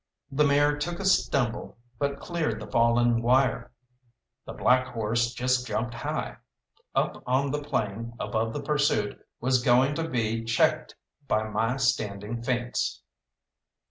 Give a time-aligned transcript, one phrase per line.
[0.31, 3.71] The mare took a stumble, but cleared the fallen wire.
[4.47, 6.37] The black horse just jumped high.
[6.95, 10.95] Up on the plain above the pursuit was going to be checked
[11.27, 13.03] by my standing fence.